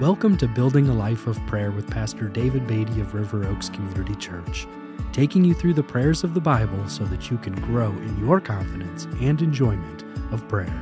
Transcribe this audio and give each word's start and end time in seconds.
Welcome 0.00 0.38
to 0.38 0.48
Building 0.48 0.88
a 0.88 0.94
Life 0.94 1.26
of 1.26 1.38
Prayer 1.46 1.70
with 1.70 1.90
Pastor 1.90 2.26
David 2.26 2.66
Beatty 2.66 3.02
of 3.02 3.12
River 3.12 3.46
Oaks 3.46 3.68
Community 3.68 4.14
Church, 4.14 4.66
taking 5.12 5.44
you 5.44 5.52
through 5.52 5.74
the 5.74 5.82
prayers 5.82 6.24
of 6.24 6.32
the 6.32 6.40
Bible 6.40 6.88
so 6.88 7.04
that 7.04 7.30
you 7.30 7.36
can 7.36 7.52
grow 7.60 7.90
in 7.90 8.18
your 8.18 8.40
confidence 8.40 9.04
and 9.20 9.42
enjoyment 9.42 10.04
of 10.32 10.48
prayer. 10.48 10.72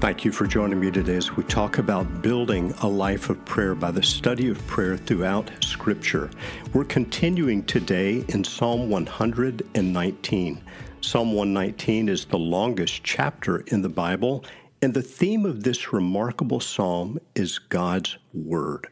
Thank 0.00 0.24
you 0.24 0.32
for 0.32 0.48
joining 0.48 0.80
me 0.80 0.90
today 0.90 1.14
as 1.14 1.36
we 1.36 1.44
talk 1.44 1.78
about 1.78 2.20
building 2.20 2.74
a 2.82 2.88
life 2.88 3.30
of 3.30 3.44
prayer 3.44 3.76
by 3.76 3.92
the 3.92 4.02
study 4.02 4.48
of 4.48 4.66
prayer 4.66 4.96
throughout 4.96 5.52
Scripture. 5.60 6.28
We're 6.72 6.82
continuing 6.82 7.62
today 7.66 8.24
in 8.30 8.42
Psalm 8.42 8.90
119. 8.90 10.60
Psalm 11.00 11.32
119 11.32 12.08
is 12.08 12.24
the 12.24 12.38
longest 12.38 13.04
chapter 13.04 13.58
in 13.68 13.82
the 13.82 13.88
Bible 13.88 14.44
and 14.84 14.92
the 14.92 15.00
theme 15.00 15.46
of 15.46 15.62
this 15.62 15.94
remarkable 15.94 16.60
psalm 16.60 17.18
is 17.34 17.58
God's 17.58 18.18
Word. 18.34 18.86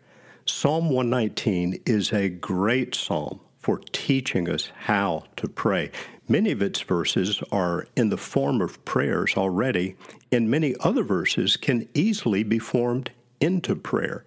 Psalm 0.46 0.88
119 0.88 1.82
is 1.84 2.14
a 2.14 2.30
great 2.30 2.94
psalm 2.94 3.40
for 3.58 3.78
teaching 3.92 4.48
us 4.48 4.72
how 4.74 5.24
to 5.36 5.46
pray. 5.46 5.90
Many 6.26 6.50
of 6.50 6.62
its 6.62 6.80
verses 6.80 7.42
are 7.52 7.86
in 7.94 8.08
the 8.08 8.16
form 8.16 8.62
of 8.62 8.82
prayers 8.86 9.34
already, 9.36 9.94
and 10.32 10.50
many 10.50 10.74
other 10.80 11.04
verses 11.04 11.58
can 11.58 11.86
easily 11.92 12.42
be 12.42 12.58
formed 12.58 13.10
into 13.38 13.76
prayer. 13.76 14.24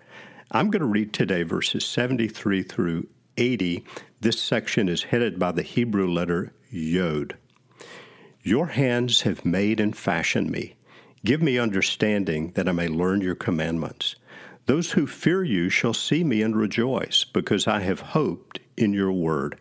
I'm 0.52 0.70
going 0.70 0.82
to 0.82 0.86
read 0.86 1.14
today 1.14 1.42
verses 1.42 1.84
73 1.84 2.62
through 2.62 3.08
80. 3.38 3.84
This 4.22 4.40
section 4.40 4.88
is 4.88 5.02
headed 5.02 5.40
by 5.40 5.52
the 5.52 5.64
Hebrew 5.64 6.08
letter 6.08 6.54
Yod. 6.70 7.38
Your 8.44 8.68
hands 8.68 9.22
have 9.24 9.44
made 9.44 9.80
and 9.80 9.98
fashioned 9.98 10.52
me. 10.52 10.76
Give 11.26 11.42
me 11.42 11.58
understanding 11.58 12.52
that 12.54 12.70
I 12.70 12.72
may 12.72 12.88
learn 12.88 13.22
your 13.22 13.34
commandments. 13.34 14.16
Those 14.68 14.92
who 14.92 15.08
fear 15.08 15.44
you 15.44 15.72
shall 15.72 15.96
see 15.96 16.24
me 16.24 16.44
and 16.44 16.56
rejoice, 16.56 17.24
because 17.24 17.66
I 17.66 17.80
have 17.80 18.00
hoped 18.00 18.60
in 18.78 18.94
your 18.94 19.12
word. 19.12 19.58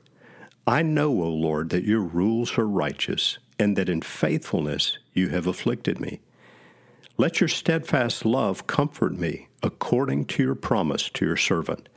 I 0.67 0.83
know, 0.83 1.09
O 1.09 1.29
Lord, 1.31 1.71
that 1.71 1.85
your 1.85 2.03
rules 2.03 2.59
are 2.59 2.67
righteous, 2.67 3.39
and 3.59 3.77
that 3.79 3.89
in 3.89 4.03
faithfulness 4.03 4.99
you 5.15 5.31
have 5.31 5.47
afflicted 5.47 5.99
me. 5.99 6.21
Let 7.17 7.41
your 7.41 7.49
steadfast 7.49 8.27
love 8.27 8.67
comfort 8.67 9.17
me, 9.17 9.49
according 9.63 10.27
to 10.27 10.43
your 10.43 10.55
promise 10.55 11.09
to 11.15 11.25
your 11.25 11.39
servant. 11.39 11.89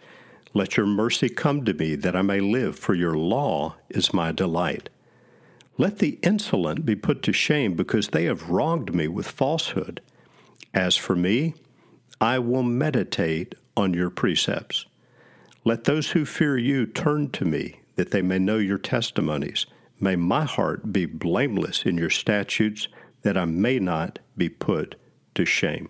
Let 0.53 0.77
your 0.77 0.85
mercy 0.85 1.27
come 1.27 1.65
to 1.65 1.73
me, 1.73 1.95
that 1.95 2.15
I 2.15 2.21
may 2.21 2.39
live, 2.39 2.79
for 2.79 2.93
your 2.93 3.17
law 3.17 3.75
is 3.89 4.13
my 4.13 4.31
delight. 4.31 4.87
Let 5.79 5.99
the 5.99 6.17
insolent 6.23 6.85
be 6.85 6.95
put 6.95 7.21
to 7.23 7.33
shame 7.33 7.75
because 7.75 8.09
they 8.09 8.25
have 8.25 8.49
wronged 8.49 8.95
me 8.95 9.07
with 9.07 9.27
falsehood. 9.27 10.01
As 10.73 10.95
for 10.95 11.15
me, 11.15 11.53
I 12.19 12.39
will 12.39 12.63
meditate 12.63 13.53
on 13.75 13.93
your 13.93 14.09
precepts. 14.09 14.87
Let 15.63 15.83
those 15.83 16.11
who 16.11 16.25
fear 16.25 16.57
you 16.57 16.87
turn 16.87 17.29
to 17.31 17.45
me, 17.45 17.81
that 17.95 18.11
they 18.11 18.21
may 18.21 18.39
know 18.39 18.57
your 18.57 18.79
testimonies. 18.79 19.67
May 19.99 20.15
my 20.15 20.45
heart 20.45 20.91
be 20.91 21.05
blameless 21.05 21.83
in 21.83 21.97
your 21.97 22.09
statutes, 22.09 22.87
that 23.21 23.37
I 23.37 23.45
may 23.45 23.77
not 23.77 24.19
be 24.35 24.49
put 24.49 24.95
to 25.35 25.45
shame. 25.45 25.89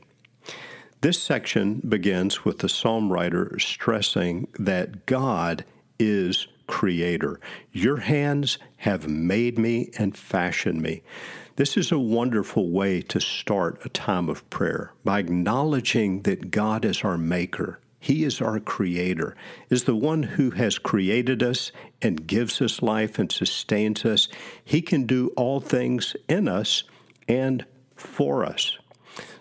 This 1.02 1.22
section 1.22 1.82
begins 1.88 2.44
with 2.44 2.60
the 2.60 2.70
psalm 2.70 3.12
writer 3.12 3.58
stressing 3.60 4.48
that 4.58 5.06
God 5.06 5.64
is 6.00 6.48
creator. 6.68 7.40
Your 7.72 7.98
hands 7.98 8.58
have 8.78 9.08
made 9.08 9.58
me 9.58 9.90
and 9.98 10.16
fashioned 10.16 10.82
me. 10.82 11.02
This 11.56 11.76
is 11.76 11.92
a 11.92 11.98
wonderful 11.98 12.70
way 12.70 13.02
to 13.02 13.20
start 13.20 13.84
a 13.84 13.90
time 13.90 14.30
of 14.30 14.48
prayer 14.52 14.94
by 15.04 15.20
acknowledging 15.20 16.22
that 16.22 16.52
God 16.52 16.86
is 16.86 17.04
our 17.04 17.18
maker. 17.18 17.80
He 18.00 18.24
is 18.24 18.42
our 18.42 18.60
creator, 18.60 19.36
is 19.70 19.86
the 19.86 19.96
one 19.96 20.22
who 20.24 20.52
has 20.52 20.78
created 20.78 21.42
us 21.42 21.72
and 22.02 22.28
gives 22.28 22.62
us 22.62 22.84
life 22.84 23.18
and 23.18 23.32
sustains 23.32 24.06
us. 24.06 24.28
He 24.64 24.82
can 24.82 25.08
do 25.08 25.30
all 25.36 25.60
things 25.60 26.16
in 26.30 26.48
us 26.48 26.84
and 27.28 27.66
for 27.96 28.46
us. 28.46 28.78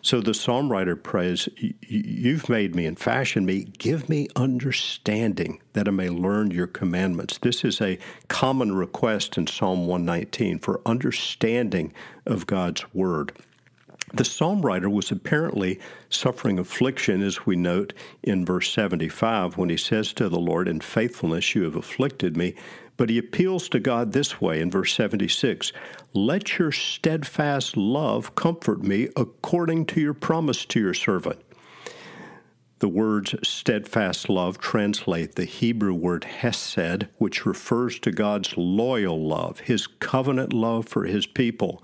So 0.06 0.20
the 0.20 0.34
psalm 0.34 0.70
writer 0.70 0.94
prays, 0.94 1.48
You've 1.56 2.48
made 2.48 2.76
me 2.76 2.86
and 2.86 2.96
fashioned 2.96 3.44
me. 3.44 3.64
Give 3.76 4.08
me 4.08 4.28
understanding 4.36 5.60
that 5.72 5.88
I 5.88 5.90
may 5.90 6.10
learn 6.10 6.52
your 6.52 6.68
commandments. 6.68 7.38
This 7.38 7.64
is 7.64 7.80
a 7.80 7.98
common 8.28 8.76
request 8.76 9.36
in 9.36 9.48
Psalm 9.48 9.88
119 9.88 10.60
for 10.60 10.80
understanding 10.86 11.92
of 12.24 12.46
God's 12.46 12.84
word. 12.94 13.32
The 14.14 14.24
psalm 14.24 14.62
writer 14.62 14.88
was 14.88 15.10
apparently 15.10 15.80
suffering 16.10 16.58
affliction, 16.58 17.22
as 17.22 17.44
we 17.44 17.56
note 17.56 17.92
in 18.22 18.44
verse 18.44 18.72
75, 18.72 19.56
when 19.56 19.68
he 19.68 19.76
says 19.76 20.12
to 20.14 20.28
the 20.28 20.38
Lord, 20.38 20.68
In 20.68 20.80
faithfulness 20.80 21.54
you 21.54 21.64
have 21.64 21.74
afflicted 21.74 22.36
me. 22.36 22.54
But 22.96 23.10
he 23.10 23.18
appeals 23.18 23.68
to 23.70 23.80
God 23.80 24.12
this 24.12 24.40
way 24.40 24.60
in 24.60 24.70
verse 24.70 24.94
76 24.94 25.72
Let 26.14 26.58
your 26.58 26.72
steadfast 26.72 27.76
love 27.76 28.34
comfort 28.34 28.82
me 28.82 29.08
according 29.16 29.86
to 29.86 30.00
your 30.00 30.14
promise 30.14 30.64
to 30.66 30.80
your 30.80 30.94
servant. 30.94 31.40
The 32.78 32.88
words 32.88 33.34
steadfast 33.42 34.28
love 34.28 34.58
translate 34.58 35.34
the 35.34 35.46
Hebrew 35.46 35.94
word 35.94 36.24
hesed, 36.24 37.08
which 37.18 37.46
refers 37.46 37.98
to 38.00 38.12
God's 38.12 38.56
loyal 38.56 39.26
love, 39.26 39.60
his 39.60 39.86
covenant 39.86 40.52
love 40.52 40.86
for 40.86 41.04
his 41.04 41.26
people. 41.26 41.82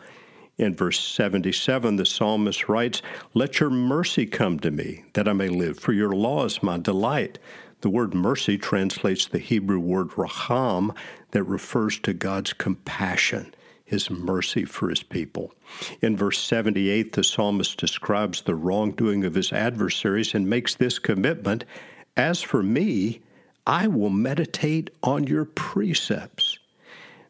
In 0.63 0.77
verse 0.77 1.01
77, 1.01 1.97
the 1.97 2.07
psalmist 2.07 2.69
writes, 2.69 3.03
Let 3.35 3.59
your 3.59 3.69
mercy 3.69 4.27
come 4.27 4.61
to 4.61 4.71
me, 4.71 5.03
that 5.15 5.27
I 5.27 5.33
may 5.33 5.49
live, 5.49 5.77
for 5.77 5.93
your 5.93 6.13
law 6.13 6.45
is 6.45 6.63
my 6.63 6.79
delight. 6.79 7.41
The 7.81 7.91
word 7.91 8.15
mercy 8.15 8.59
translates 8.59 9.27
the 9.27 9.41
Hebrew 9.41 9.81
word 9.81 10.17
raham 10.17 10.93
that 11.33 11.43
refers 11.43 11.99
to 12.01 12.13
God's 12.13 12.53
compassion, 12.53 13.53
his 13.85 14.09
mercy 14.09 14.65
for 14.65 14.89
his 14.89 15.03
people. 15.03 15.53
In 16.01 16.17
verse 16.17 16.39
78, 16.39 17.15
the 17.15 17.25
psalmist 17.25 17.77
describes 17.77 18.43
the 18.43 18.55
wrongdoing 18.55 19.25
of 19.25 19.35
his 19.35 19.53
adversaries 19.53 20.33
and 20.33 20.49
makes 20.49 20.77
this 20.77 21.01
commitment 21.01 21.65
As 22.17 22.41
for 22.41 22.63
me, 22.63 23.21
I 23.67 23.89
will 23.89 24.11
meditate 24.11 24.91
on 25.03 25.27
your 25.27 25.45
precepts. 25.45 26.61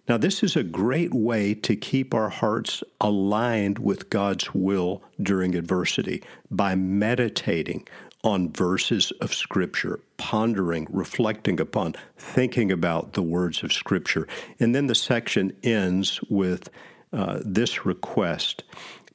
Now, 0.08 0.18
this 0.18 0.42
is 0.42 0.56
a 0.56 0.64
great 0.64 1.14
way 1.14 1.54
to 1.54 1.76
keep 1.76 2.12
our 2.12 2.28
hearts 2.28 2.82
aligned 3.00 3.78
with 3.78 4.10
God's 4.10 4.52
will 4.52 5.02
during 5.22 5.54
adversity 5.54 6.22
by 6.50 6.74
meditating 6.74 7.86
on 8.24 8.52
verses 8.52 9.12
of 9.20 9.34
Scripture, 9.34 10.00
pondering, 10.16 10.86
reflecting 10.90 11.60
upon, 11.60 11.94
thinking 12.16 12.70
about 12.72 13.12
the 13.12 13.22
words 13.22 13.62
of 13.62 13.72
Scripture. 13.72 14.26
And 14.60 14.74
then 14.74 14.86
the 14.86 14.94
section 14.94 15.52
ends 15.62 16.20
with 16.28 16.68
uh, 17.12 17.40
this 17.44 17.84
request 17.84 18.64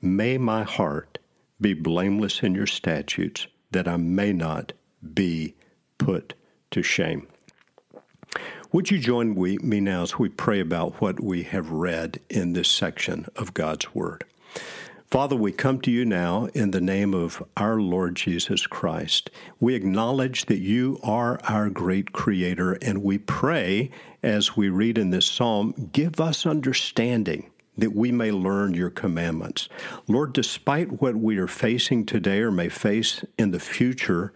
May 0.01 0.37
my 0.37 0.63
heart 0.63 1.17
be 1.59 1.73
blameless 1.73 2.43
in 2.43 2.53
your 2.53 2.67
statutes, 2.67 3.47
that 3.71 3.87
I 3.87 3.97
may 3.97 4.31
not 4.31 4.73
be 5.13 5.55
put 5.97 6.35
to 6.71 6.83
shame. 6.83 7.27
Would 8.73 8.91
you 8.91 8.99
join 8.99 9.33
me 9.33 9.79
now 9.79 10.03
as 10.03 10.19
we 10.19 10.27
pray 10.27 10.59
about 10.59 10.99
what 10.99 11.21
we 11.21 11.43
have 11.43 11.71
read 11.71 12.19
in 12.29 12.51
this 12.51 12.67
section 12.67 13.25
of 13.37 13.53
God's 13.53 13.95
Word? 13.95 14.25
Father, 15.09 15.37
we 15.37 15.53
come 15.53 15.79
to 15.81 15.91
you 15.91 16.03
now 16.03 16.49
in 16.53 16.71
the 16.71 16.81
name 16.81 17.13
of 17.13 17.41
our 17.55 17.79
Lord 17.79 18.17
Jesus 18.17 18.67
Christ. 18.67 19.29
We 19.61 19.73
acknowledge 19.73 20.47
that 20.47 20.59
you 20.59 20.99
are 21.01 21.39
our 21.47 21.69
great 21.69 22.11
creator, 22.11 22.73
and 22.81 23.03
we 23.03 23.17
pray 23.17 23.89
as 24.21 24.57
we 24.57 24.67
read 24.67 24.97
in 24.97 25.11
this 25.11 25.27
psalm, 25.27 25.89
give 25.93 26.19
us 26.19 26.45
understanding 26.45 27.49
that 27.77 27.95
we 27.95 28.11
may 28.11 28.31
learn 28.31 28.73
your 28.73 28.89
commandments. 28.89 29.69
Lord, 30.09 30.33
despite 30.33 31.01
what 31.01 31.15
we 31.15 31.37
are 31.37 31.47
facing 31.47 32.05
today 32.05 32.39
or 32.39 32.51
may 32.51 32.67
face 32.67 33.23
in 33.37 33.51
the 33.51 33.61
future, 33.61 34.33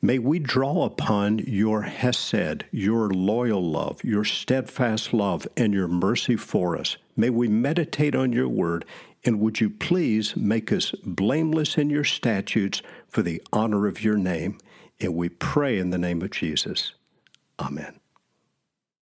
May 0.00 0.18
we 0.18 0.38
draw 0.38 0.84
upon 0.84 1.38
your 1.38 1.82
Hesed, 1.82 2.64
your 2.70 3.10
loyal 3.10 3.62
love, 3.62 4.02
your 4.04 4.24
steadfast 4.24 5.12
love, 5.12 5.46
and 5.56 5.74
your 5.74 5.88
mercy 5.88 6.36
for 6.36 6.76
us. 6.76 6.96
May 7.16 7.30
we 7.30 7.48
meditate 7.48 8.14
on 8.14 8.32
your 8.32 8.48
word 8.48 8.84
and 9.24 9.40
would 9.40 9.60
you 9.60 9.70
please 9.70 10.36
make 10.36 10.72
us 10.72 10.92
blameless 11.04 11.76
in 11.76 11.90
your 11.90 12.04
statutes 12.04 12.82
for 13.08 13.22
the 13.22 13.42
honor 13.52 13.86
of 13.86 14.02
your 14.02 14.16
name? 14.16 14.58
And 15.00 15.14
we 15.14 15.28
pray 15.28 15.78
in 15.78 15.90
the 15.90 15.98
name 15.98 16.22
of 16.22 16.30
Jesus. 16.30 16.92
Amen. 17.58 17.98